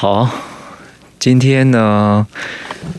[0.00, 0.30] 好，
[1.18, 2.24] 今天呢，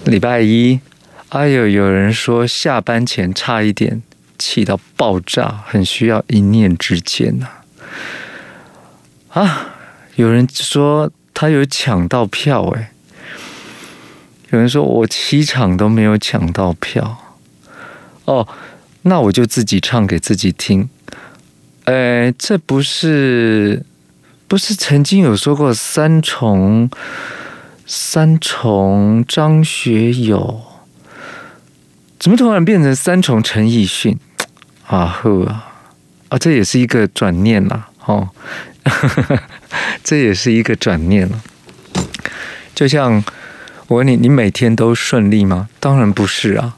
[0.03, 0.81] 礼拜一，
[1.29, 4.03] 哎呦，有人说下班前差一点
[4.37, 7.47] 气到爆炸，很需要一念之间呐。
[9.29, 9.70] 啊，
[10.17, 12.92] 有人说他有抢到票哎，
[14.50, 17.18] 有人说我七场都没有抢到票，
[18.26, 18.45] 哦，
[19.04, 20.90] 那我就自己唱给自己听。
[21.86, 23.86] 哎，这不是。
[24.50, 26.90] 不是曾经有说过三重，
[27.86, 30.62] 三重张学友，
[32.17, 34.17] 怎么突然变成三重陈奕迅？
[34.88, 35.71] 啊呵啊，
[36.30, 38.30] 啊，这也是一个转念呐，哦，
[40.04, 41.40] 这也是一个转念了。
[42.73, 43.23] 就像
[43.85, 45.70] 我问你，你每天都顺利吗？
[45.79, 46.76] 当然不是啊，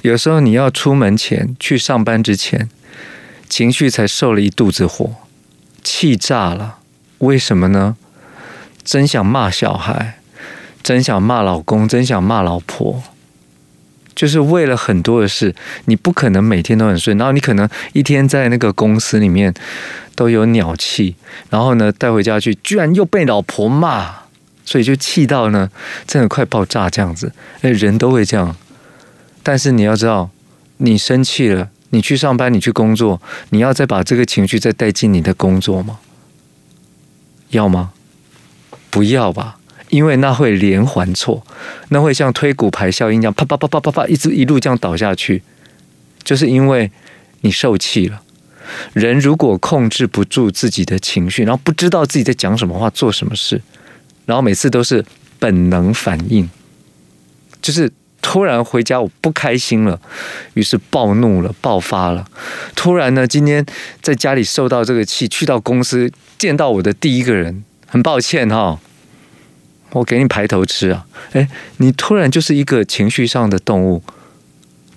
[0.00, 2.70] 有时候你要出门前去上班之前，
[3.50, 5.14] 情绪才受了一肚子火，
[5.84, 6.78] 气炸了。
[7.22, 7.96] 为什么呢？
[8.82, 10.18] 真想骂小孩，
[10.82, 13.00] 真想骂老公，真想骂老婆，
[14.12, 15.54] 就是为了很多的事。
[15.84, 19.54] 你不可能每天都很顺，然后你可能一天在那个公司里面
[20.16, 21.14] 都有鸟气，
[21.48, 24.12] 然后呢，带回家去，居然又被老婆骂，
[24.64, 25.70] 所以就气到呢，
[26.04, 27.32] 真的快爆炸这样子。
[27.60, 28.56] 哎，人都会这样，
[29.44, 30.30] 但是你要知道，
[30.78, 36.00] 你生气了，你去上班，你去工作，你要再把这个情绪再带进你的工作吗？
[37.52, 37.92] 要吗？
[38.90, 39.58] 不要吧，
[39.88, 41.46] 因为那会连环错，
[41.88, 45.42] 那会像推骨牌效应一样，啪啪啪啪啪啪，一直一路这样倒下去，
[46.22, 46.90] 就是因为
[47.40, 48.20] 你受气了。
[48.92, 53.60] 人如果控制不住自己的情绪，然后不知道自己在讲什么话、做什么事，
[54.26, 55.04] 然后每次都是
[55.38, 56.48] 本能反应，
[57.60, 57.90] 就是
[58.22, 60.00] 突然回家我不开心了，
[60.54, 62.26] 于是暴怒了、爆发了。
[62.74, 63.66] 突然呢，今天
[64.00, 66.10] 在家里受到这个气，去到公司。
[66.38, 68.80] 见到我的第一个人，很抱歉哈，
[69.90, 71.06] 我给你排头吃啊！
[71.34, 74.02] 诶，你突然就是一个情绪上的动物，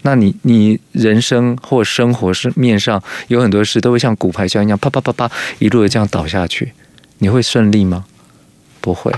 [0.01, 6.73] 那你你人生或生活是面上有很多事都会像骨牌效应一样，啪啪啪啪一路的这样倒下去，
[7.19, 8.05] 你会顺利吗？
[8.81, 9.11] 不会，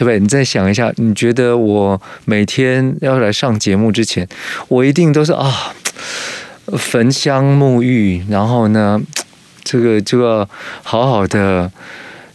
[0.00, 0.18] 对不对？
[0.18, 4.26] 你再想一下，你觉得我每天要来上节目之前，
[4.68, 5.74] 我一定都是啊，
[6.78, 8.98] 焚香沐浴，然后呢？
[9.62, 10.48] 这个就要
[10.82, 11.70] 好好的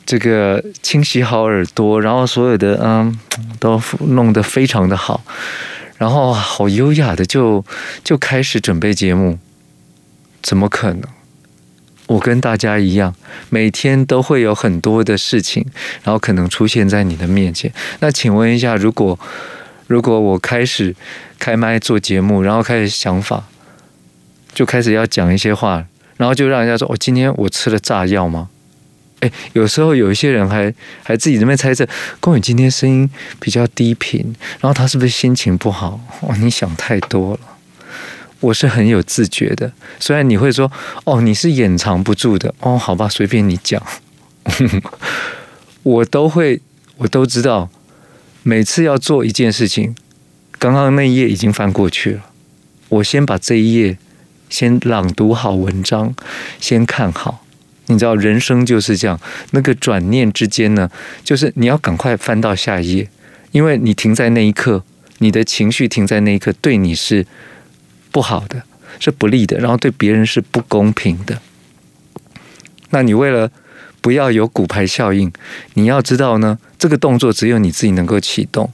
[0.06, 3.20] 这个清洗好耳朵，然后所有的嗯
[3.59, 5.24] 都弄得非常的好，
[5.97, 7.66] 然后好优雅的就
[8.03, 9.40] 就开始准备节目，
[10.44, 11.02] 怎么可能？
[12.07, 13.13] 我跟大家一样，
[13.49, 15.66] 每天都会有很多的事情，
[16.03, 17.71] 然后可能出现在你的面前。
[17.99, 19.19] 那请问一下，如果
[19.88, 20.95] 如果我开始
[21.39, 23.43] 开麦做节目，然后开始想法，
[24.53, 25.85] 就开始要讲一些话。
[26.17, 28.47] 然后就让人家说：“我、哦、今天我吃了炸药吗？”
[29.19, 30.73] 哎，有时候有一些人还
[31.03, 31.85] 还自己在那边猜测，
[32.22, 35.99] 公宇今天声音比较低频，然后他是不是心情不好？
[36.22, 37.39] 哦，你想太多了。
[38.40, 40.72] 我是很有自觉的，虽然你会说
[41.06, 43.81] ：“哦，你是掩藏不住的。”哦，好吧，随便你讲。
[45.84, 46.62] 我都会，
[46.97, 47.69] 我都知道，
[48.44, 49.96] 每次要做一件事情，
[50.59, 52.25] 刚刚那一页已经翻过去了，
[52.90, 53.97] 我先把这一页。
[54.47, 56.16] 先朗读好文章，
[56.62, 57.44] 先看好。
[57.88, 59.19] 你知道人生就是这样，
[59.52, 60.90] 那个转念之间呢，
[61.23, 63.09] 就是你要赶快翻到下一页，
[63.52, 64.84] 因为你停在那一刻，
[65.17, 67.25] 你的情绪停在那一刻，对你是
[68.16, 68.64] 不好的，
[68.98, 71.42] 是不利的，然后对别人是不公平的。
[72.92, 73.52] 那你为了
[74.00, 75.30] 不要有骨牌效应，
[75.74, 78.72] 你要知道呢，这个动作只有你自己能够启动。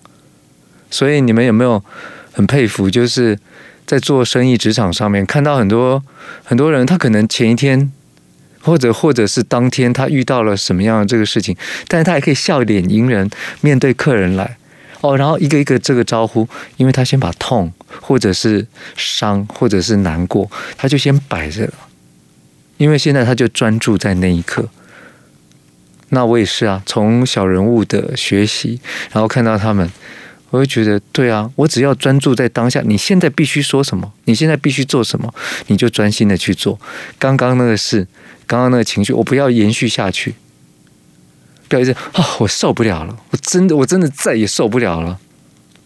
[0.91, 1.84] 所以你们有没有
[2.31, 2.88] 很佩服？
[2.88, 3.40] 就是。
[3.84, 6.02] 在做生意职场上面，看到很多
[6.46, 7.91] 很多人，他可能前一天
[8.62, 11.58] 或者或者是当天，他遇到了什么样的这个事情，
[11.90, 13.29] 但是他还可以笑脸迎人，
[13.59, 14.56] 面对客人来
[15.01, 16.47] 哦，然后一个一个这个招呼，
[16.78, 21.73] 因为他先把痛或者是伤或者是难过，他就先摆着了，
[22.78, 24.69] 因为现在他就专注在那一刻。
[26.09, 28.79] 那我也是啊，从小人物的学习，
[29.11, 29.90] 然后看到他们。
[30.49, 32.81] 我会觉得，对啊，我只要专注在当下。
[32.81, 34.11] 你现在必须说什么？
[34.25, 35.34] 你现在必须做什么？
[35.67, 36.78] 你就专心的去做。
[37.17, 38.05] 刚刚那个事，
[38.46, 40.35] 刚刚那个情绪，我不要延续下去。
[41.72, 45.18] 不要一直啊、哦，我受不了了，我真的，我真的再也受不了了。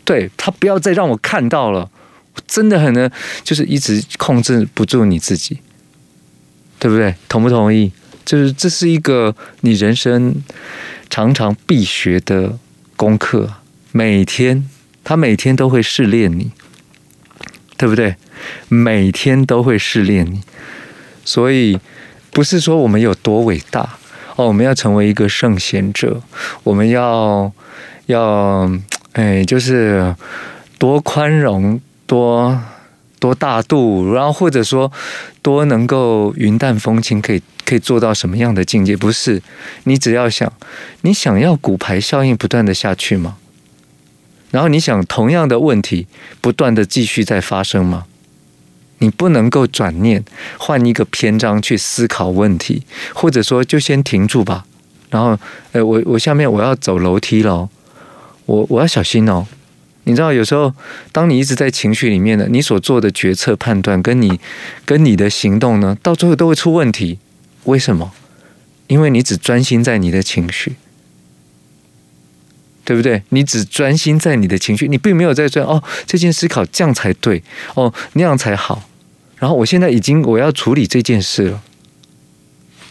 [0.03, 1.87] 对，他不要再让我看到了，
[2.33, 3.07] 我真的很呢，
[3.43, 5.59] 就是一直控制不住你自己，
[6.79, 7.13] 对不对？
[7.29, 7.91] 同不同意？
[8.25, 10.33] 就是这是一个你人生
[11.07, 12.57] 常常必学的
[12.95, 13.53] 功课。
[13.91, 14.67] 每天，
[15.03, 16.49] 他每天都会试炼你，
[17.77, 18.15] 对不对？
[18.69, 20.41] 每天都会试炼你，
[21.23, 21.79] 所以
[22.31, 23.99] 不是说我们有多伟大
[24.35, 26.21] 哦，我们要成为一个圣贤者，
[26.63, 27.51] 我们要
[28.07, 28.69] 要
[29.13, 30.15] 哎，就是
[30.77, 32.61] 多宽容，多
[33.19, 34.91] 多大度，然后或者说
[35.41, 38.97] 多能够云淡风轻，可以可以做到什么样的境界？
[38.97, 39.41] 不是，
[39.85, 40.51] 你只要想，
[41.01, 43.37] 你想要骨牌效应不断的下去吗？
[44.51, 46.07] 然后你想同样的问题
[46.39, 48.05] 不断的继续在发生吗？
[48.99, 50.23] 你不能够转念
[50.57, 52.83] 换一个篇章去思考问题，
[53.13, 54.65] 或者说就先停住吧。
[55.09, 55.37] 然后，
[55.71, 57.69] 呃，我我下面我要走楼梯了，
[58.45, 59.45] 我我要小心哦。
[60.05, 60.73] 你知道，有时候
[61.11, 64.39] 当你一直在情绪里面呢，你所做的决策判断跟你
[64.85, 67.19] 跟你的行动呢，到最后都会出问题。
[67.63, 68.11] 为什么？
[68.87, 70.75] 因为你只专心在你的情绪。
[72.85, 73.21] 对不对？
[73.29, 77.43] 你只专心在你的情绪，你并没有在说哦，这件思考这样才对
[77.73, 78.87] 哦，那样才好。
[79.37, 81.61] 然后我现在已经我要处理这件事了，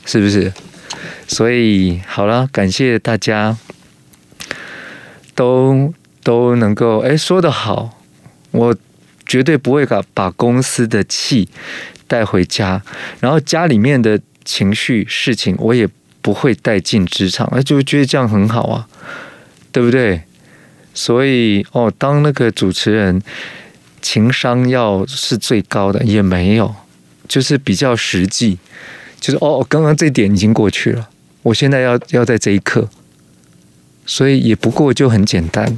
[0.05, 0.53] 是不是？
[1.27, 3.57] 所以好了，感谢大家
[5.35, 7.99] 都都能够哎说的好，
[8.51, 8.77] 我
[9.25, 11.49] 绝对不会把把公司的气
[12.07, 12.83] 带回家，
[13.21, 15.89] 然后家里面的情绪事情我也
[16.21, 18.89] 不会带进职场，哎，就觉得这样很好啊。
[19.75, 20.23] 对不对？
[20.95, 23.21] 所以哦，当那个主持人
[24.01, 26.73] 情商要是最高的也没有，
[27.27, 28.59] 就是比较实际，
[29.19, 31.11] 就是哦，刚刚这点已经过去了，
[31.43, 32.89] 我现在要要在这一刻，
[34.07, 35.77] 所以也不过就很简单，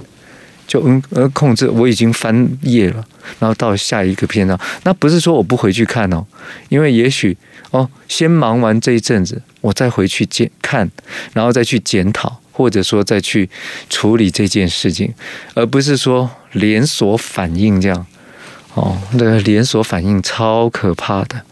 [0.66, 3.02] 就嗯呃控制，我已经翻页了，
[3.38, 6.26] 然后到下一个篇章，那不是说我不回去看哦，
[6.68, 7.34] 因为也许
[7.70, 10.90] 哦，先忙完这一阵子，我再回去检看，
[11.32, 12.42] 然后再去检讨。
[12.56, 13.50] 或者说再去
[13.90, 15.12] 处理这件事情，
[15.54, 18.06] 而不是说连锁反应这样
[18.72, 21.42] 哦，那个连锁反应超可怕的，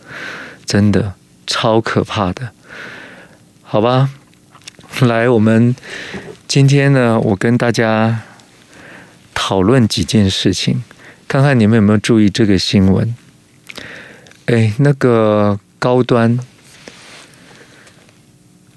[0.64, 1.12] 真的
[1.46, 2.52] 超可怕的。
[3.62, 4.08] 好吧，
[5.02, 5.76] 来，我们
[6.48, 8.22] 今天呢，我跟大家
[9.34, 10.82] 讨论几件事情，
[11.28, 13.14] 看看你们有没有注意这个新闻。
[14.46, 16.38] 哎，那个高端。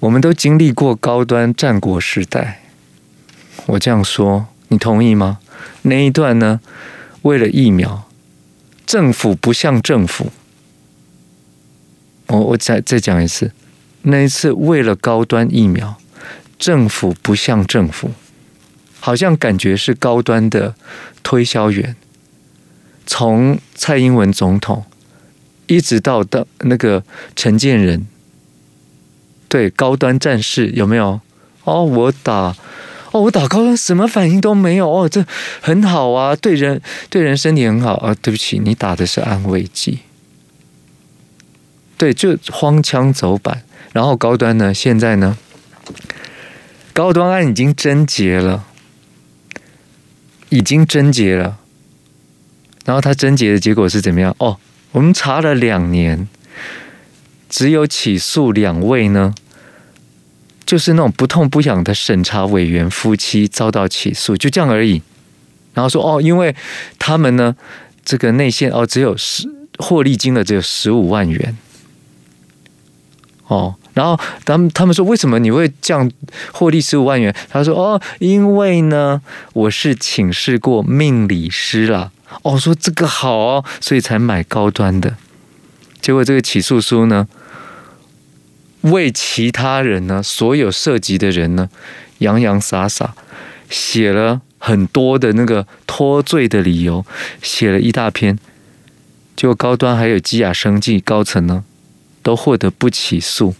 [0.00, 2.62] 我们都经历过高端战国时代，
[3.66, 5.40] 我这样说，你同意吗？
[5.82, 6.60] 那一段呢？
[7.22, 8.08] 为了疫苗，
[8.86, 10.30] 政府不像政府。
[12.28, 13.50] 我我再再讲一次，
[14.02, 15.96] 那一次为了高端疫苗，
[16.58, 18.12] 政府不像政府，
[19.00, 20.76] 好像感觉是高端的
[21.24, 21.96] 推销员，
[23.04, 24.84] 从蔡英文总统
[25.66, 27.02] 一直到到那个
[27.34, 28.06] 陈建仁。
[29.48, 31.20] 对高端战士有没有？
[31.64, 32.54] 哦，我打，
[33.12, 35.24] 哦，我打高端什么反应都没有哦，这
[35.60, 36.80] 很好啊，对人
[37.10, 38.14] 对人身体很好啊。
[38.22, 40.00] 对不起，你打的是安慰剂。
[41.96, 43.62] 对，就荒腔走板。
[43.92, 44.72] 然后高端呢？
[44.72, 45.36] 现在呢？
[46.92, 48.64] 高端案已经侦结了，
[50.48, 51.58] 已经侦结了。
[52.84, 54.34] 然后他侦结的结果是怎么样？
[54.38, 54.58] 哦，
[54.92, 56.28] 我们查了两年。
[57.48, 59.34] 只有起诉两位呢，
[60.66, 65.02] 就是那种不痛不痒的审查委员夫妻遭到起诉，就这样而已。
[65.74, 66.54] 然后说哦，因为
[66.98, 67.56] 他们呢，
[68.04, 69.48] 这个内线哦，只有十
[69.78, 71.56] 获利金额只有十五万元。
[73.46, 76.10] 哦，然后他们他们说，为什么你会降
[76.52, 77.34] 获利十五万元？
[77.48, 79.22] 他说哦，因为呢，
[79.54, 82.12] 我是请示过命理师了。
[82.42, 85.16] 哦，说这个好哦，所以才买高端的。
[86.00, 87.28] 结果这个起诉书呢，
[88.82, 91.68] 为其他人呢，所有涉及的人呢，
[92.18, 93.14] 洋洋洒洒
[93.68, 97.04] 写了很多的那个脱罪的理由，
[97.42, 98.38] 写了一大篇。
[99.36, 101.64] 结果高端还有基亚生技高层呢，
[102.22, 103.54] 都获得不起诉。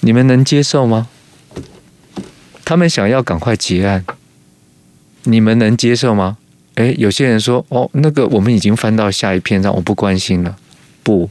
[0.00, 1.08] 你们能接受吗？
[2.64, 4.04] 他们想要赶快结案，
[5.24, 6.38] 你们能接受吗？
[6.82, 10.56] 哎，有些人说哦，那个我们已经翻到下一篇章，我不关心了。
[11.04, 11.30] 不，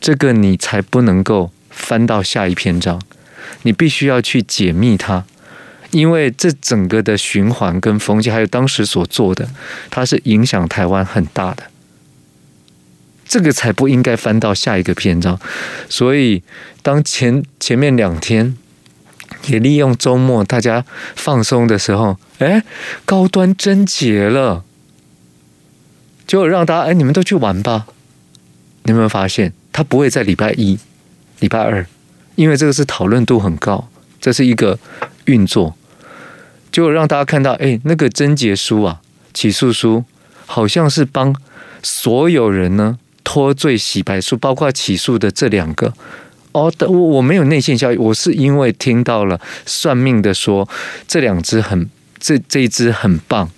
[0.00, 2.98] 这个你才不能够翻到下一篇章，
[3.64, 5.26] 你必须要去解密它，
[5.90, 9.46] 因为这整个的循环跟风气，还有当时所做的，
[9.90, 11.64] 它是影响台湾很大的。
[13.26, 15.38] 这个才不应该翻到下一个篇章。
[15.90, 16.42] 所以，
[16.80, 18.56] 当前前面两天。
[19.48, 20.84] 也利用周末大家
[21.14, 22.62] 放松的时候，哎，
[23.04, 24.64] 高端贞洁了，
[26.26, 27.86] 就让大家哎，你们都去玩吧。
[28.82, 30.78] 你有没有发现，他不会在礼拜一、
[31.40, 31.86] 礼拜二，
[32.34, 33.88] 因为这个是讨论度很高，
[34.20, 34.78] 这是一个
[35.24, 35.76] 运作，
[36.70, 39.00] 就让大家看到，哎，那个贞洁书啊，
[39.34, 40.04] 起诉书，
[40.44, 41.34] 好像是帮
[41.82, 45.92] 所有人呢脱罪洗白书，包括起诉的这两个。
[46.52, 50.66] 哦，我我没有内线交易，我是因为听到了算命的说
[51.06, 53.50] 这两只很这这一只很棒。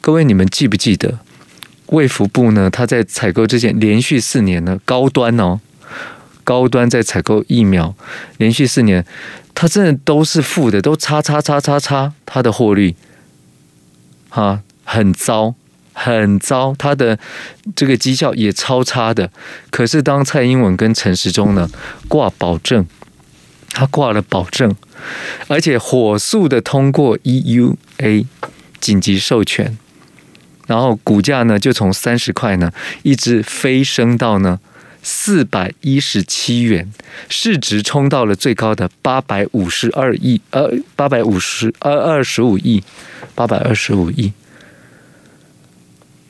[0.00, 1.18] 各位，你们记不记得
[1.86, 2.68] 卫福部呢？
[2.68, 5.60] 他在采购之前连续四年呢，高端哦，
[6.42, 7.94] 高端在采购疫苗，
[8.36, 9.04] 连续四年，
[9.54, 12.96] 他真的都是负的，都叉叉叉叉叉，他的获利，
[14.28, 15.54] 哈，很糟，
[15.94, 17.18] 很糟，他的
[17.74, 19.30] 这个绩效也超差的。
[19.70, 21.70] 可是当蔡英文跟陈时中呢
[22.08, 22.86] 挂保证，
[23.74, 24.74] 他挂了保证，
[25.48, 28.24] 而且火速的通过 EUA
[28.80, 29.76] 紧急授权。
[30.66, 34.58] 然后股价呢，就从三十块呢，一直飞升到呢
[35.02, 36.90] 四百一十七元，
[37.28, 42.82] 市值冲到了最高的八百五十二亿，呃，八百五十二二十五亿，
[43.34, 44.32] 八百二十五亿。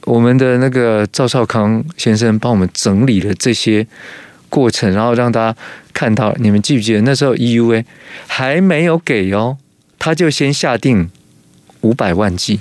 [0.06, 3.86] 我们的那个赵少康先生帮我们整理了这些
[4.54, 5.58] 过程，然后让大家
[5.92, 7.84] 看到，你们记不记得那时候 EUA
[8.28, 9.58] 还没有给哦，
[9.98, 11.10] 他就先下定
[11.80, 12.60] 五百万剂。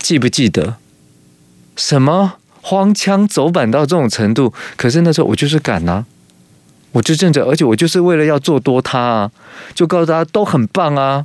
[0.00, 0.74] 记不记得
[1.76, 4.52] 什么荒腔走板到这种程度？
[4.76, 6.04] 可是那时候我就是敢啊，
[6.90, 9.30] 我就正着，而且我就是为了要做多他啊，
[9.72, 11.24] 就告诉大家都很棒啊，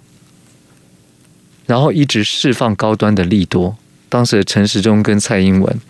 [1.66, 3.76] 然后一直释放高端的利多。
[4.08, 5.82] 当时的陈时中跟蔡英文，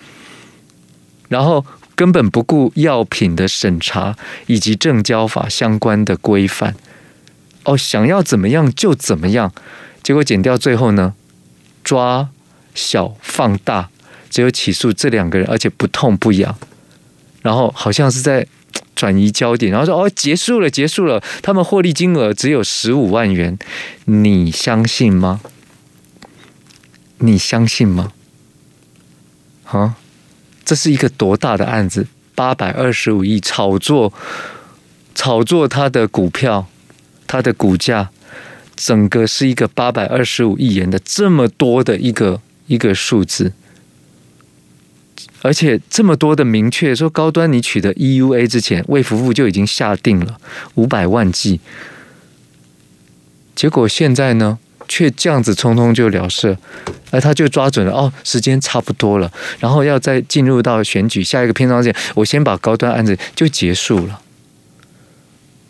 [1.27, 1.65] 然后
[1.97, 6.75] 根本不顾药品的审查以及证交法相关的规范，
[7.65, 9.51] 哦，想要怎么样就怎么样，
[10.01, 11.15] 结果减掉最后呢，
[11.83, 12.29] 抓。
[12.75, 13.89] 小放大，
[14.29, 16.55] 只有起诉这两个人，而且不痛不痒，
[17.41, 18.45] 然后好像是在
[18.95, 23.57] 转移焦点，然后说哦，结束了，结束了，他们获利金额只有十五万元，
[24.05, 25.41] 你相信吗？
[27.17, 28.13] 你相信吗？
[29.65, 29.95] 啊，
[30.67, 32.05] 这是一个多大的案子？
[32.35, 34.13] 八百二十五亿炒作，
[35.15, 36.67] 炒作他的股票，
[37.25, 38.09] 他的股价，
[38.75, 42.41] 整个是一个八百二十五亿元的这么多的一个。
[42.67, 43.53] 一个数字，
[45.41, 50.37] 而且这么多的明确说，高端你取得 EUA 之前，卫福部就已经下定了
[50.75, 51.61] 五百万剂，
[53.55, 56.57] 结果现在呢，却这样子匆匆就了事，
[57.11, 64.21] 而他就抓准了哦，时间差不多了，然后要再进入到选举下一个篇章前，我先把高端案子就结束了。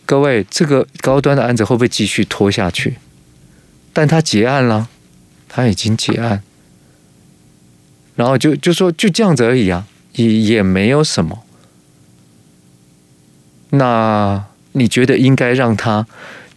[0.06, 2.98] 各位，这个高端的案子会不会继续拖下去？
[3.92, 4.88] 但他结案了，
[5.50, 6.44] 他已经结案。
[8.16, 11.44] 然后就就说就这样子而已啊，也也没有什么。
[13.72, 16.08] 那你觉得应该让他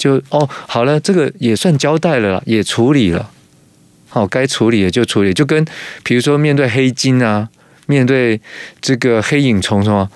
[0.00, 3.30] 就哦好了，这个也算交代了，也处理了，
[4.08, 5.62] 好，该处理的就处理，就跟
[6.02, 7.50] 比如说面对黑金啊，
[7.84, 8.40] 面对
[8.80, 10.10] 这个黑影重重啊，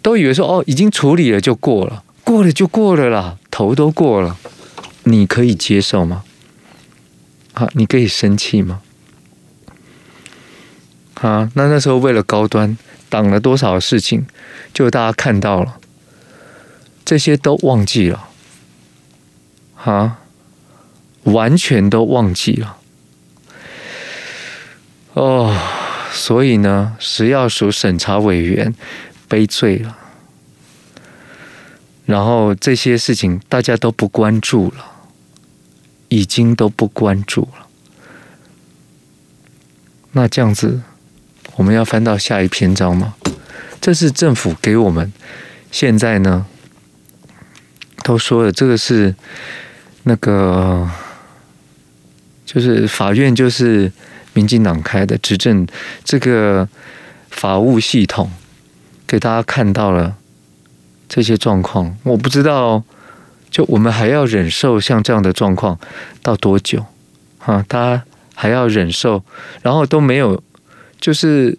[0.00, 4.38] 都以为说哦已经处理了就过了，过了就过了啦，头都过了，
[5.04, 6.24] 你可以接受吗？
[7.52, 8.80] 好，你可以生气吗？
[11.20, 12.78] 啊，那那时候为了高端
[13.10, 14.24] 挡了多少事情，
[14.72, 15.78] 就大家看到了，
[17.04, 18.27] 这些都忘记了，
[19.84, 20.18] 啊，
[21.24, 22.76] 完全都忘记了。
[25.14, 25.56] 哦，
[26.12, 28.74] 所以呢，食药署审查委员
[29.28, 29.96] 悲罪了，
[32.06, 34.84] 然后这些事情大家都不关注了，
[36.08, 37.66] 已经都不关注了，
[40.12, 40.82] 那这样子。
[41.56, 43.16] 我们要翻到下一篇章吗？
[43.80, 45.12] 这是政府给我们
[45.72, 46.46] 现在呢，
[48.04, 49.16] 都说了，这个是
[50.08, 50.88] 那个
[52.46, 53.92] 就是法院就是
[54.32, 55.66] 民进党开的执政
[56.02, 56.66] 这个
[57.30, 58.30] 法务系统，
[59.06, 60.16] 给大家看到了
[61.06, 61.94] 这些状况。
[62.04, 62.82] 我不知道，
[63.50, 65.78] 就我们还要忍受像这样的状况
[66.22, 66.86] 到多久？
[67.44, 68.02] 啊，大家
[68.34, 69.22] 还要忍受，
[69.60, 70.42] 然后都没有。
[70.98, 71.56] 就是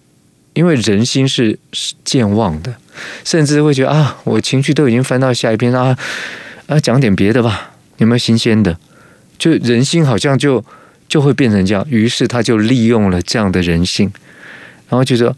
[0.54, 1.58] 因为人心是
[2.04, 2.76] 健忘的，
[3.24, 5.96] 甚至会觉得啊，我情绪都已经翻到下一篇啊
[6.68, 8.78] 啊，讲点别的吧，有没有新鲜的？
[9.38, 10.62] 就人心好像就
[11.08, 14.12] 就会变成这样，于是他就利用了这样的人性，
[14.90, 15.34] 然后就说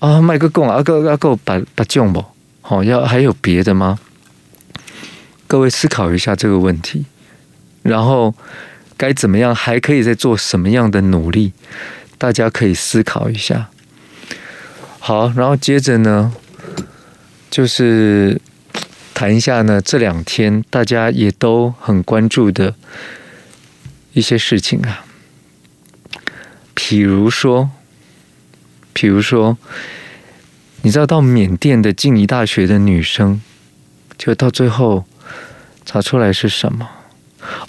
[0.00, 2.24] 啊，卖个供啊，个个够把把救不？
[2.60, 3.98] 好，要还有别的吗？
[5.46, 7.04] 各位思考一下这个问题，
[7.82, 8.34] 然后
[8.96, 11.52] 该怎么样，还可以再做什么样的努力？
[12.18, 13.68] 大家可以思考一下。
[14.98, 16.32] 好，然后接着呢，
[17.50, 18.40] 就是
[19.20, 22.74] 谈一下呢，这两天大家也都很关注的
[24.14, 25.04] 一些事情啊。
[26.72, 27.68] 比如说，
[28.94, 29.58] 比如说
[30.80, 33.42] 你知道到缅甸的静宜大学的女生，
[34.16, 35.04] 就到最后
[35.84, 36.88] 查出来是什么？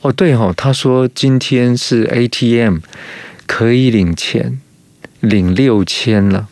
[0.04, 2.78] 哦，对哦，他说今天是 ATM
[3.46, 4.62] 可以领钱，
[5.20, 6.48] 领六千了。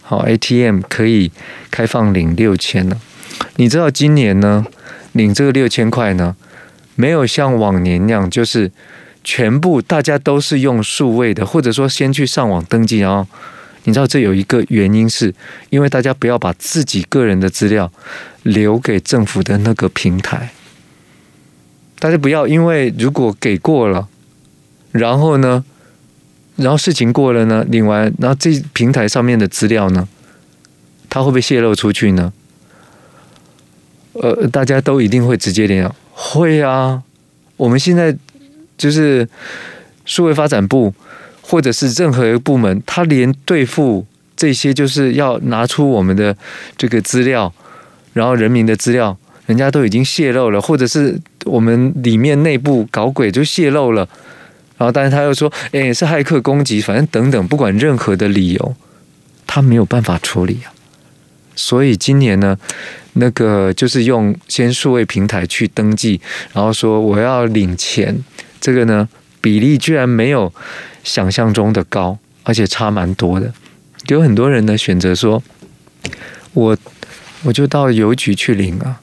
[0.00, 1.30] 好，ATM 可以
[1.70, 3.00] 开放领六千了。
[3.56, 4.66] 你知道今年呢，
[5.12, 6.36] 领这个六千块呢，
[6.94, 8.70] 没有像往年那样，就是
[9.24, 13.26] 全部大家都是用数位的，或者说先去上网登记，然后。
[13.84, 15.34] 你知道这有一个原因是，
[15.68, 17.90] 因为大家不要把自己个人的资料
[18.44, 20.52] 留给政府的那个平台。
[21.98, 24.06] 大家不要，因为如果给过了，
[24.92, 25.64] 然后呢，
[26.54, 30.06] 然后事情过了呢，领完，然后这平台上面的资料呢，
[31.08, 32.32] 它会不会泄露出去呢？
[34.14, 37.02] 呃，大家都一定会直接联想，会啊。
[37.56, 38.16] 我们现在
[38.76, 39.28] 就是
[40.04, 40.92] 数位发展部。
[41.44, 46.34] 或者是任何一个部门，他连对付这些就是要拿出我们的
[46.78, 47.52] 这个资料，
[48.12, 49.14] 然后人民的资料，
[49.46, 54.08] 人家都已经泄露了，或者是我们里面内部搞鬼就泄露了，
[54.78, 58.74] 然后但是他又说，哎，是骇客攻击，反正等等，不管任何的理由，
[59.44, 60.72] 他没有办法处理啊。
[61.54, 62.58] 所以今年呢，
[63.14, 66.20] 那个就是用先数位平台去登记，
[66.52, 68.22] 然后说我要领钱，
[68.60, 69.08] 这个呢
[69.40, 70.52] 比例居然没有。
[71.04, 73.52] 想象中的高，而且差蛮多的。
[74.06, 75.42] 有很多人呢选择说，
[76.52, 76.78] 我
[77.42, 79.00] 我就到邮局去领啊，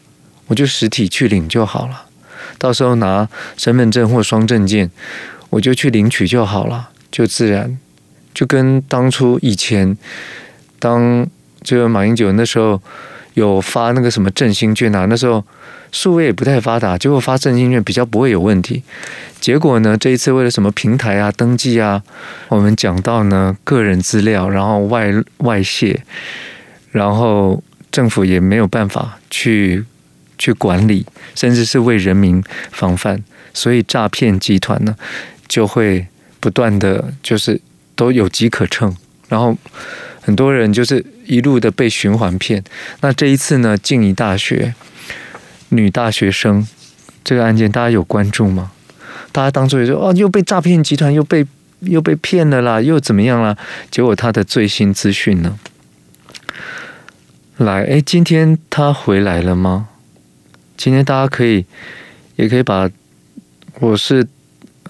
[0.48, 2.06] 我就实体去领就好了。
[2.58, 3.28] 到时候拿
[3.58, 4.90] 身份证或双证件，
[5.50, 7.78] 我就去领取就好了，就自然
[8.34, 9.98] 就跟当初以前
[10.80, 11.28] 当
[11.78, 12.82] 就是马英九那时候
[13.34, 15.44] 有发那个什么振兴券啊，那时候。
[15.92, 18.84] 数位也不太发达，结果发振兴券比较不会有问题。
[19.40, 22.04] 结果呢，这一次为了什么平台啊、登记啊，
[22.50, 26.04] 我们讲到呢个人资料，然后外外泄，
[26.92, 29.84] 然后政府也没有办法去
[30.38, 34.96] 去管理，甚至是为人民防范，所以诈骗集团呢
[35.48, 36.06] 就会
[36.40, 37.60] 不断的就是
[37.96, 38.96] 都有机可乘，
[39.28, 39.58] 然后
[40.30, 42.64] 很多人就是一路的被循环骗。
[43.02, 44.76] 那这一次呢，静宜大学。
[45.70, 46.68] 女大学生
[47.24, 48.72] 这个案件，大家有关注吗？
[49.32, 51.44] 大家当初也说哦，又被诈骗集团又被
[51.80, 53.58] 又被骗了啦，又怎么样啦？
[53.90, 55.58] 结果他的最新资讯呢？
[57.58, 59.90] 来，哎，今天他回来了吗？
[60.78, 61.66] 今天大家可以
[62.36, 62.88] 也可以把
[63.80, 64.28] 我是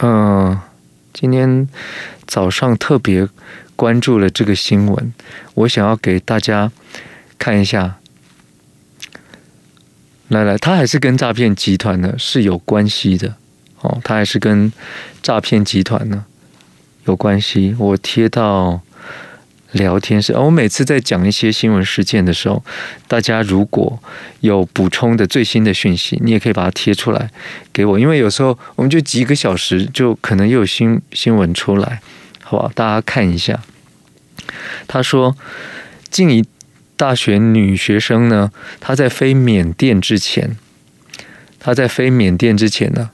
[0.02, 0.60] 嗯、
[1.14, 1.68] 今天
[2.26, 3.28] 早上特别
[3.80, 5.14] 关注了这个新闻，
[5.54, 6.70] 我想要给大家
[7.38, 7.96] 看一下。
[10.28, 13.36] 来来，他还是跟诈骗集团呢是有关系的
[13.80, 14.74] 哦，他还是跟
[15.24, 16.26] 诈骗集团呢
[17.06, 17.74] 有关系。
[17.80, 18.82] 我贴到
[19.72, 22.62] 聊天室，我每次在讲一些新闻事件的时候，
[23.08, 23.98] 大家如果
[24.42, 27.32] 有补充的最新的讯息，你也可以把它贴出来
[27.72, 32.02] 给我，因为有时候我们就几个小时就可能又有新新闻出来，
[32.50, 32.72] 好吧？
[32.74, 33.62] 大家看一下。
[34.88, 35.36] 他说，
[36.10, 36.46] 静宜。
[37.00, 40.58] 大学女学生呢，她在飞缅甸之前，
[41.58, 43.12] 她在飞缅甸之前呢，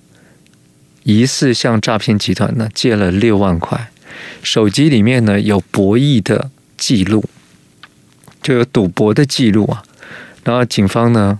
[1.04, 3.92] 疑似向诈骗集团呢借了六万块，
[4.42, 7.30] 手机里面呢有博弈的记录，
[8.42, 9.84] 就有赌博的记录啊。
[10.44, 11.40] 然后警方呢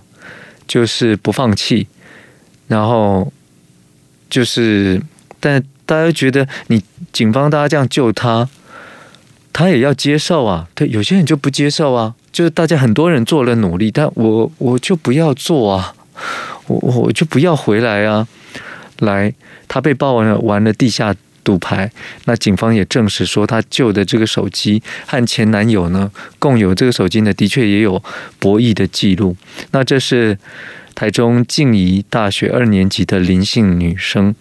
[0.68, 1.88] 就是不放弃，
[2.68, 3.32] 然后
[4.30, 5.02] 就是，
[5.40, 8.48] 但大家觉得你警方大家这样救他，
[9.52, 10.68] 他也要接受啊。
[10.74, 12.14] 对，有些人就不接受啊。
[12.30, 15.94] 就是大家很多人做了努力，但我我就不要做啊，
[16.66, 18.28] 我我就不要回来啊。
[18.98, 19.32] 来，
[19.66, 21.90] 他被爆完了，玩了地下赌牌。
[22.26, 28.02] 那警方也证实说，他旧的这个手机和前男友呢，共有这个手机呢，的确也有
[28.38, 29.34] 博弈的记录。
[29.70, 30.38] 那这是
[30.94, 34.34] 台中静宜大学二年级的林姓女生，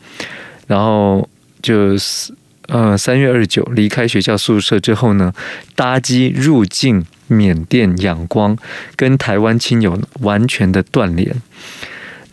[0.67, 1.29] 然后
[1.65, 2.31] 就是
[2.67, 5.33] 呃三月二十九离开学校宿舍之后呢，
[5.75, 7.05] 搭机入境。
[7.27, 8.55] 缅甸仰光
[8.95, 11.41] 跟台湾亲友完全的断联。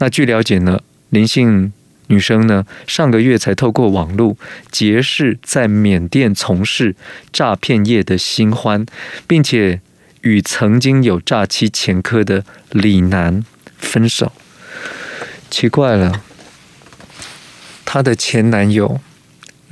[0.00, 1.72] 那据了解呢，林姓
[2.08, 4.36] 女生呢，上个月才透过网络
[4.70, 6.94] 结识在缅甸从事
[7.32, 8.84] 诈骗业的新欢，
[9.26, 9.80] 并且
[10.20, 13.42] 与曾经有诈欺前科的李男
[13.78, 14.30] 分手。
[15.48, 16.22] 奇怪了，
[17.86, 19.00] 她的前男友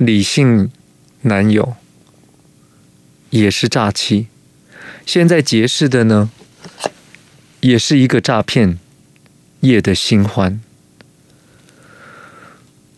[0.03, 0.71] 理性
[1.21, 1.75] 男友
[3.29, 4.25] 也是诈欺。
[5.05, 6.31] 现在结识的呢，
[7.59, 8.79] 也是一个诈骗
[9.59, 10.59] 业的新欢。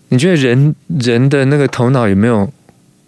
[0.07, 2.53] 你觉得人人的那个头脑有没有，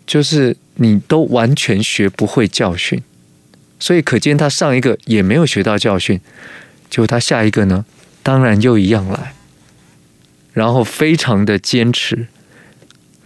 [0.05, 3.01] 就是你都完全学不会教训，
[3.79, 6.19] 所以可见他上一个也没有学到教训，
[6.89, 7.86] 结果他下一个呢，
[8.21, 9.34] 当然又一样来，
[10.51, 12.27] 然后非常的坚持，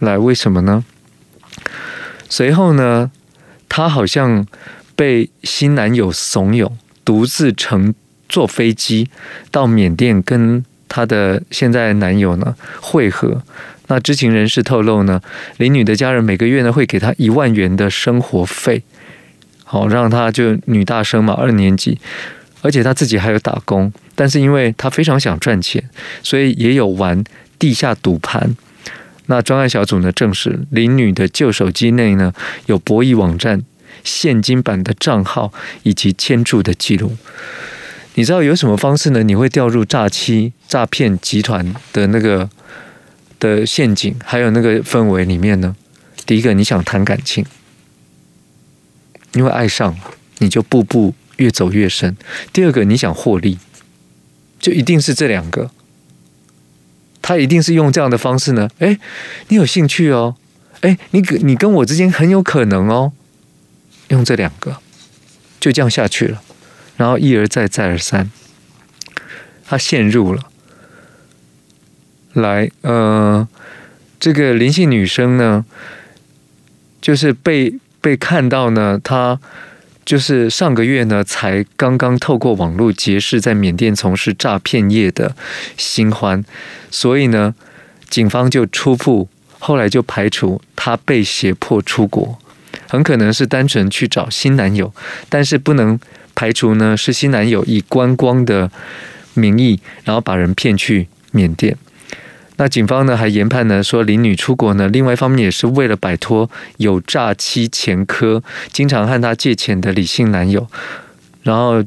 [0.00, 0.84] 来为什么呢？
[2.28, 3.10] 随后呢，
[3.68, 4.46] 她好像
[4.94, 6.72] 被新男友怂恿，
[7.04, 7.94] 独自乘
[8.28, 9.08] 坐飞机
[9.50, 13.42] 到缅甸跟她的现在男友呢会合。
[13.88, 15.20] 那知情人士透露呢，
[15.56, 18.82] 林女的家人每个月呢会给她一万元的生活费，
[19.64, 21.98] 好让她就女大生嘛，二年级，
[22.62, 25.82] 而且她自己还有打工，但是因为她非常想赚钱，
[26.22, 27.24] 所以也有玩
[27.58, 28.56] 地下赌盘。
[29.30, 32.34] 那专案小组呢证实，林女的旧手机内呢
[32.66, 33.62] 有博弈网站
[34.04, 35.52] 现金版的账号
[35.84, 37.16] 以及签注的记录。
[38.14, 39.22] 你知道有什么方式呢？
[39.22, 42.50] 你会掉入诈欺诈骗集团的那个？
[43.40, 45.74] 的陷阱，还有那个氛围里面呢。
[46.26, 47.42] 第一个，你想谈感情，
[49.32, 49.96] 因为爱上
[50.40, 52.14] 你就步步越走越深。
[52.52, 53.58] 第二个，你想获利，
[54.60, 55.70] 就一定是这两个。
[57.30, 58.68] 他一定是用这样的方式呢。
[58.80, 58.98] 哎，
[59.46, 60.34] 你有兴趣哦？
[60.80, 63.12] 哎，你跟你跟我之间很有可能哦。
[64.08, 64.78] 用这两个，
[65.60, 66.42] 就这样下去了，
[66.96, 68.32] 然后一而再，再而三，
[69.64, 70.42] 他陷入了。
[72.32, 73.46] 来，呃，
[74.18, 75.64] 这个灵性女生呢，
[77.00, 79.38] 就是被被看到呢，她
[80.04, 85.36] 就是上个月呢才刚刚透过网络结识在缅甸从事诈骗业的
[85.76, 86.44] 新欢，
[86.90, 87.54] 所以呢，
[88.08, 92.38] 警方就初步后来就排除她被胁迫出国，
[92.88, 94.92] 很可能是单纯去找新男友，
[95.28, 96.00] 但是不能
[96.34, 98.70] 排除呢是新男友以观光的
[99.34, 101.76] 名义，然后把人骗去缅甸。
[102.60, 110.68] 那警方呢还研判呢说林女出国呢，另外一方面也是为了摆脱有诈欺前科、经常和她借钱的李姓男友。
[111.42, 111.82] 然后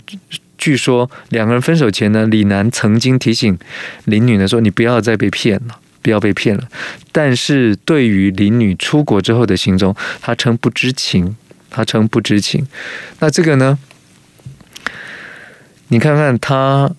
[0.57, 3.55] 据说两个人分手前呢，李男曾经提醒
[4.05, 6.67] 林女呢说：“你不要再被骗了，不要被骗了。”
[7.13, 11.36] 但是对于林女出国之后的行踪，他称不知情，
[11.69, 12.65] 他称不知情。
[13.19, 13.77] 那这个呢？
[15.89, 16.89] 你看看他。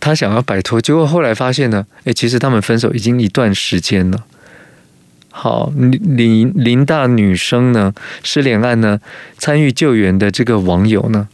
[0.00, 4.24] 他想要摆脱，结果后来发现呢，诶，其实他们分手已经一段时间了。
[5.30, 9.00] 好，林林大女生呢，失联案呢，
[9.36, 11.28] 参与救援的这个网友呢，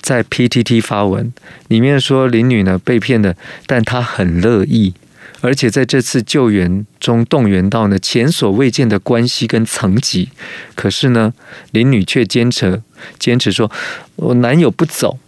[0.00, 1.32] 在 PTT 发文，
[1.66, 4.94] 里面说林女呢被骗的，但她很乐意，
[5.40, 10.28] 而且在这次救援中动员到呢前所未见的关系跟层级。
[10.76, 11.34] 可是呢，
[11.72, 12.80] 林女却坚持
[13.18, 13.68] 坚持说，
[14.14, 15.18] 我男友不走。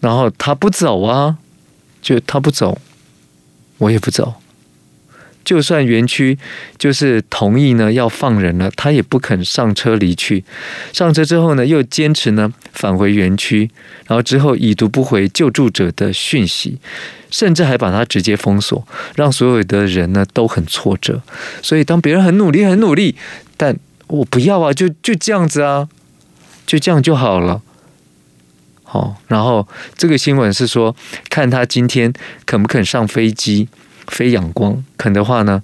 [0.00, 1.36] 然后他不走啊，
[2.02, 2.78] 就他不走，
[3.78, 4.34] 我也不走。
[5.42, 6.38] 就算园区
[6.76, 10.44] 就是同意呢要放人了，他也不肯上车离去。
[10.92, 13.70] 上车之后呢，又坚持呢返回园区，
[14.06, 16.78] 然后之后已读不回救助者的讯息，
[17.30, 18.86] 甚至还把他直接封锁，
[19.16, 21.20] 让所有的人呢都很挫折。
[21.62, 23.16] 所以当别人很努力很努力，
[23.56, 23.76] 但
[24.08, 25.88] 我不要啊，就就这样子啊，
[26.66, 27.62] 就这样就好了。
[28.92, 30.96] 好，然后这个新闻是说，
[31.28, 32.12] 看他今天
[32.44, 33.68] 肯不肯上飞机
[34.08, 35.62] 飞仰光，肯的话呢，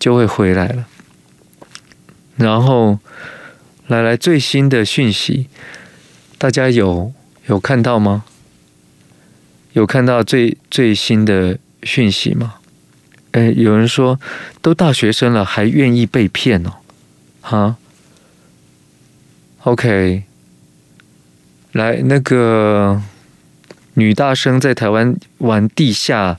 [0.00, 0.84] 就会回来了。
[2.34, 2.98] 然后
[3.86, 5.46] 来来最新的讯息，
[6.36, 7.12] 大家有
[7.46, 8.24] 有看到吗？
[9.74, 12.54] 有看到最最新的讯息吗？
[13.32, 14.18] 诶，有人说
[14.60, 16.72] 都大学生了，还愿意被骗哦？
[17.40, 17.76] 哈
[19.62, 20.24] ，OK。
[21.72, 23.02] 来，那个
[23.94, 26.38] 女大生在台湾玩地下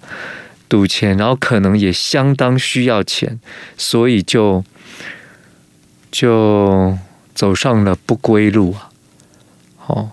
[0.68, 3.40] 赌钱，然后可能也相当需要钱，
[3.78, 4.64] 所以就
[6.12, 6.98] 就
[7.36, 8.90] 走上了不归路啊！
[9.86, 10.12] 哦，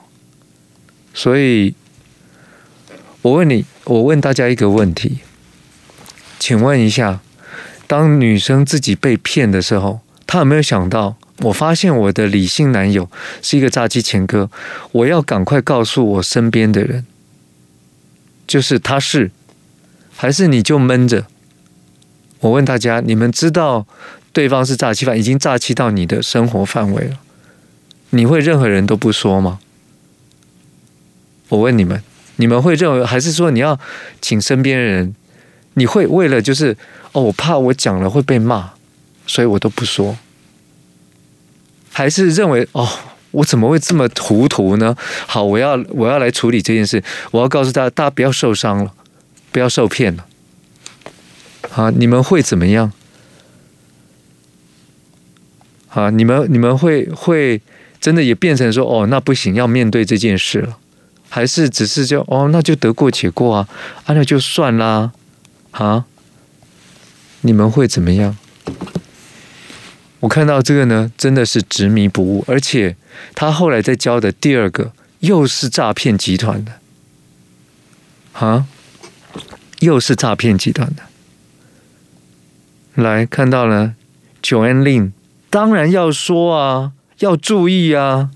[1.14, 1.74] 所以
[3.22, 5.20] 我问你，我问大家一个问题，
[6.38, 7.20] 请问一下，
[7.86, 11.16] 当女生自己被骗的时候，她有没有想到？
[11.40, 13.10] 我发现我的理性男友
[13.42, 14.50] 是一个诈欺前科，
[14.92, 17.04] 我要赶快告诉我身边的人，
[18.46, 19.30] 就是他是，
[20.14, 21.26] 还是你就闷着？
[22.40, 23.86] 我问大家，你们知道
[24.32, 27.18] 对方是诈欺犯，已经诈欺到你的生活范围了，
[28.10, 29.58] 你会任何人都不说吗？
[31.48, 32.02] 我问你们，
[32.36, 33.78] 你们会认为，还是说你要
[34.20, 35.14] 请身边的人？
[35.74, 36.76] 你会为了就是
[37.12, 38.70] 哦，我怕我讲了会被骂，
[39.26, 40.16] 所以我都不说。
[41.96, 42.86] 还是认为哦，
[43.30, 44.94] 我怎么会这么糊涂呢？
[45.26, 48.92] 好，我要我要来处理这件事，我要告诉大家，大家不要受伤了，
[49.50, 50.26] 不要受骗了。
[51.70, 52.92] 好，你们会怎么样？
[55.88, 57.62] 好，你们你们会会
[57.98, 60.76] 真的也变成说哦，那不行，要面对这件事了，
[61.30, 63.66] 还是只是就哦，那就得过且过啊，
[64.04, 65.12] 啊，那就算啦，
[65.70, 66.04] 啊，
[67.40, 68.36] 你们会怎么样？
[70.26, 72.96] 我看到这个呢，真的是执迷不悟，而且
[73.36, 76.80] 他后来再教的第二个又是诈骗集团的，
[78.32, 78.66] 啊，
[79.78, 81.04] 又是诈骗集团的。
[83.00, 83.94] 来看到了
[84.42, 85.12] ，Joanne Lin，
[85.48, 88.30] 当然要说啊，要注意啊，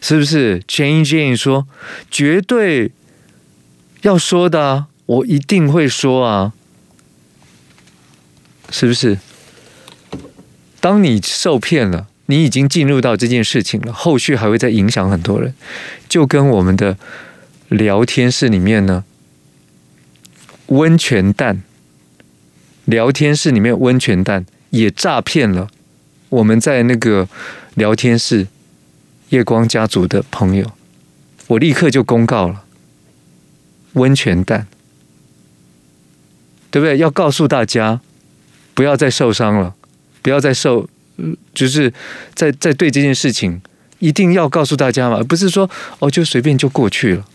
[0.00, 1.68] 是不是？Jane Jane 说，
[2.10, 2.92] 绝对
[4.00, 6.54] 要说的啊，我一定会说啊，
[8.70, 9.18] 是不是？
[10.82, 15.54] 当你受骗了，你已经进入到这件事情了，后续还会再影响很多人，
[16.08, 16.98] 就跟我们的
[17.68, 19.04] 聊天室里面呢，
[20.66, 21.62] 温泉蛋。
[22.84, 25.70] 聊天室里面温泉蛋也诈骗了
[26.30, 27.28] 我们在那个
[27.74, 28.48] 聊天室
[29.28, 30.72] 夜光家族的朋友，
[31.46, 32.64] 我立刻就公告了
[33.92, 34.66] 温泉蛋，
[36.72, 36.96] 对不对？
[36.96, 38.00] 要告诉大家
[38.74, 39.76] 不要再受伤了，
[40.22, 40.88] 不要再受，
[41.52, 41.92] 就是
[42.34, 43.60] 在在对这件事情
[43.98, 47.26] 一定要告诉大家嘛，不是说哦就随便就过去了。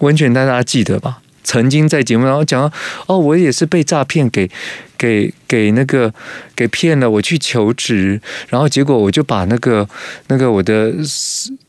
[0.00, 1.22] 温泉大家记得吧？
[1.42, 2.70] 曾经在节目上讲，
[3.06, 4.50] 哦，我也是被诈骗给
[4.98, 6.12] 给给那个
[6.56, 9.88] 给骗了，我去求职，然后结果我就把那个
[10.26, 10.92] 那个我的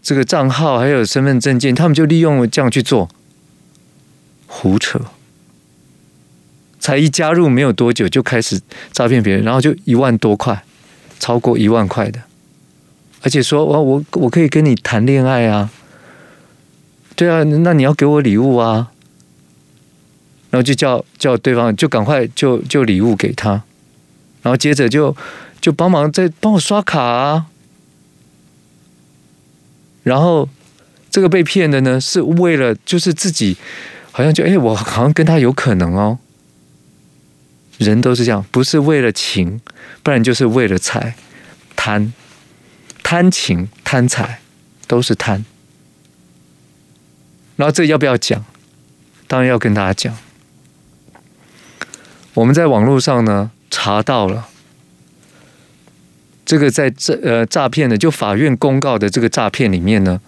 [0.02, 3.08] 这个账号还有身份证件，他们就利用这样去做，
[4.48, 5.00] 胡扯，
[6.80, 8.62] 才一加入没有多久就开始
[8.92, 10.64] 诈骗别人，然后就一万多块，
[11.20, 12.22] 超过一万块的，
[13.22, 15.70] 而且说我我我可以跟你谈恋爱啊，
[17.16, 18.92] 对啊，那你要给我礼物啊。
[20.50, 23.52] 然后就叫叫对方就赶快就就礼物给他，
[24.42, 25.14] 然后接着就
[25.60, 27.48] 就帮忙再帮我刷卡啊。
[30.04, 30.48] 然后
[31.12, 33.58] 这个被骗的呢，是为了就是自己
[34.14, 36.18] 好像就哎，我好像跟他有可能哦。
[37.78, 39.62] 人都是这样，不是为了情，
[40.04, 41.16] 不然就是为了财，
[41.76, 42.12] 贪
[43.04, 44.40] 贪情贪财
[44.88, 45.46] 都是贪。
[47.56, 48.46] 然后这要不要讲？
[49.28, 50.18] 当然要跟大家讲。
[52.34, 54.48] 我们在网络上呢查到了
[56.46, 60.22] 这个在这呃诈骗的，就法院公告的这个诈骗里面呢，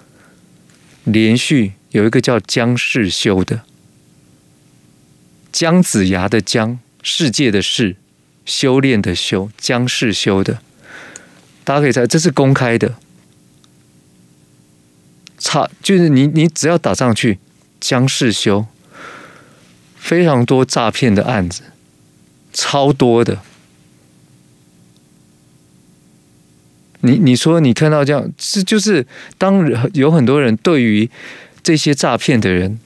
[1.04, 3.62] 连续有一个叫姜世修的，
[5.52, 7.96] 姜子牙的姜，世界的世，
[8.46, 10.62] 修炼的修，姜世修的，
[11.64, 12.96] 大家可以猜，这是公开的，
[15.38, 17.40] 差就是你你只要打上去
[17.80, 18.66] 姜世修，
[19.96, 21.64] 非常多诈骗的案子。
[22.52, 23.40] 超多的，
[27.02, 29.06] 你你说你看到这样，是就是
[29.38, 31.08] 当有很多人对于
[31.62, 32.80] 这些诈骗的人，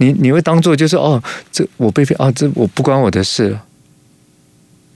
[0.00, 3.58] 你你会当做就是哦，这我被骗啊，这我不关我的事。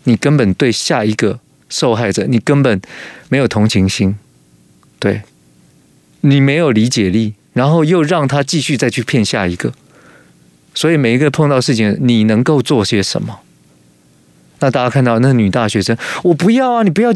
[0.04, 1.38] 你根本对下一个
[1.68, 2.80] 受害者，你根本
[3.28, 4.16] 没有同情心，
[4.98, 5.22] 对，
[6.22, 9.72] 你没有理解力，然后又让他继续再去骗下一个。
[10.74, 13.40] 所以每一个碰到事情，你能够做些什么？
[14.60, 16.82] 那大家看到那女大学生，我不要啊！
[16.82, 17.12] 你不要，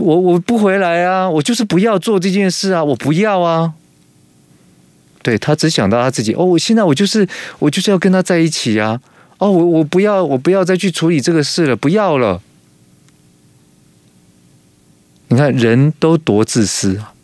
[0.00, 1.30] 我我不回来啊！
[1.30, 2.82] 我就是不要做这件事啊！
[2.82, 3.74] 我不要啊！
[5.22, 7.26] 对，他只想到他自己哦，我现在我就是
[7.60, 9.00] 我就是要跟他在一起啊！
[9.38, 12.42] 哦，我我不要，我不要再去处理这个事了，不要了。
[15.28, 17.14] 你看，人都多自私啊！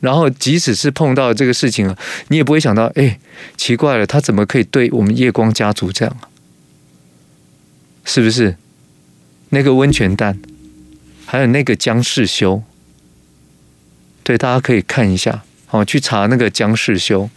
[0.00, 1.98] 然后，即使是碰到这个事情了，
[2.28, 3.18] 你也不会想到，哎，
[3.56, 6.28] 奇怪了，他怎么可以对我们夜光家族这样啊？
[8.04, 8.56] 是不是？
[9.48, 10.38] 那个温泉蛋，
[11.24, 12.62] 还有那个姜世修，
[14.22, 17.28] 对，大家可以看一下，好，去查那个姜世修，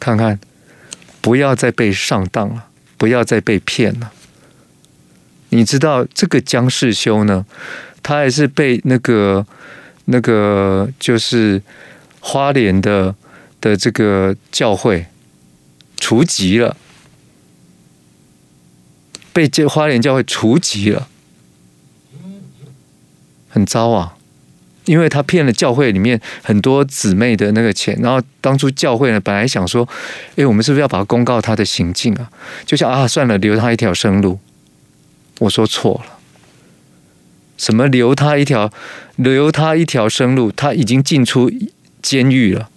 [0.00, 0.40] 看看，
[1.20, 4.12] 不要再被上当了，不要再被骗了。
[5.50, 7.44] 你知道这个姜世修呢，
[8.02, 9.46] 他还是被那个。
[10.06, 11.62] 那个就是
[12.20, 13.14] 花莲的
[13.58, 15.06] 的这个教会
[15.96, 16.76] 除籍了，
[19.32, 21.08] 被这花莲教会除籍了，
[23.48, 24.13] 很糟啊！
[24.84, 29.88] 因为他骗了教会里面很多姊妹的那个钱，然后当初教会呢本来想说，
[30.36, 32.30] 哎，我们是不是要把他公告他的行径啊？
[32.66, 34.38] 就像啊，算了，留他一条生路。
[35.40, 36.18] 我说错了。
[37.56, 38.72] 什么留他一条，
[39.16, 40.50] 留他一条生路？
[40.50, 41.50] 他已经进出
[42.02, 42.68] 监狱了，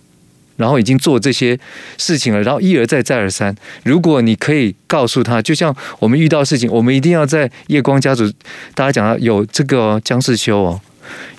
[0.55, 1.59] 然后已经做这些
[1.97, 3.55] 事情了，然后一而再再而三。
[3.83, 8.31] 如果你可以告诉他，就像我们遇到事情，我们一定要在夜光家族，
[8.75, 10.79] 大家讲到有这个哦江世修哦，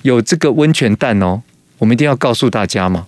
[0.01, 1.41] 有这个温泉蛋哦，
[1.77, 3.07] 我们一定要告诉大家嘛，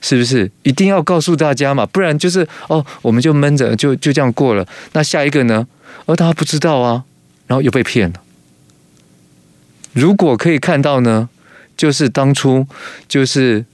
[0.00, 0.50] 是不是？
[0.62, 4.66] 一定要告诉大家嘛，不然就是哦，我们就闷着，就就这样过了。
[4.92, 5.66] 那下一个呢？
[6.06, 7.04] 而大家不知道啊，
[7.46, 8.20] 然后又被骗了。
[9.92, 11.28] 如果可以看到呢，
[11.76, 12.66] 就是当初
[13.08, 13.64] 就是。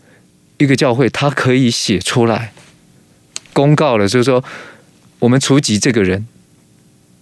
[0.61, 2.53] 一个教会，他可以写出来
[3.55, 4.45] 公告了，就是说
[5.21, 6.27] 我们除籍这个人，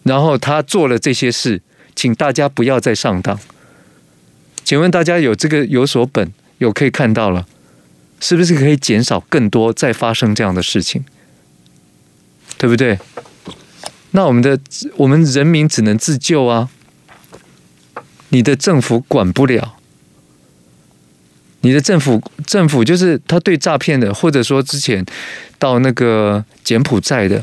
[0.02, 1.62] 然后他做了这些事，
[1.94, 3.38] 请大家不要再上当。
[4.68, 7.46] 请问大家有这个有所本，有可以看到了，
[8.20, 11.04] 是不是可以减少更多再发生这样的事情？
[12.58, 12.98] 对不对？
[14.10, 14.60] 那我们的
[14.98, 16.68] 我们人民只能自救啊，
[18.28, 19.76] 你的政府管不了。
[21.62, 25.02] 你的政府政府就是他对诈骗的，或者说之前
[25.58, 27.42] 到那个柬埔寨的，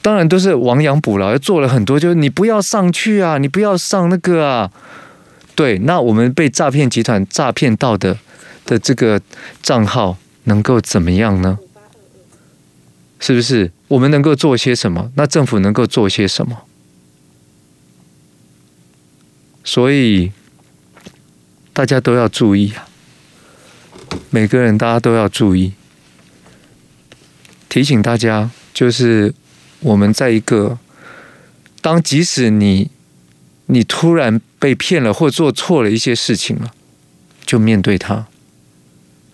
[0.00, 4.72] 当然都是亡羊补牢，又做了很多，就是你不要上去啊，你不要上那个啊。
[5.62, 8.18] 对，那我们被诈骗集团诈骗到的
[8.66, 9.22] 的这个
[9.62, 11.56] 账号能够怎么样呢？
[13.20, 13.70] 是不是？
[13.86, 15.12] 我们能够做些什么？
[15.14, 16.64] 那政府能够做些什么？
[19.62, 20.32] 所以。
[21.74, 22.86] 大家都要注意啊！
[24.28, 25.72] 每个人，大家都要注意。
[27.70, 29.32] 提醒大家，就是
[29.80, 30.78] 我们在一个
[31.80, 32.90] 当即使你
[33.66, 36.72] 你突然被骗了，或做错了一些事情了，
[37.46, 38.26] 就面对它，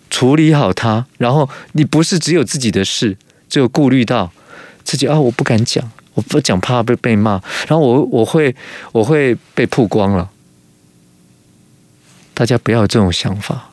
[0.09, 1.05] 处理好它。
[1.17, 3.17] 然后你不是只有自己的事，
[3.49, 4.31] 只有顾虑到
[4.83, 8.55] 自己啊，我不敢讲，我不讲怕被被骂，然后我我会
[8.91, 10.29] 我会被曝光了。
[12.33, 13.69] 大家不要有这种想法。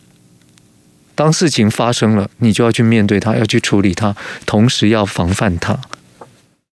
[1.15, 4.15] 当事情发生了，你就要去面对它，要去处理它，
[4.45, 5.79] 同时要防范它。